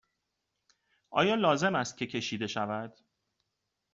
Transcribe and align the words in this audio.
آیا 1.09 1.35
لازم 1.35 1.75
است 1.75 1.97
که 1.97 2.05
کشیده 2.07 2.47
شود؟ 2.47 2.99